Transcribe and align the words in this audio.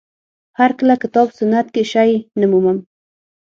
هر 0.59 0.71
کله 0.79 0.93
کتاب 1.03 1.27
سنت 1.37 1.67
کې 1.73 1.83
شی 1.91 2.11
نه 2.39 2.45
مومم 2.51 2.77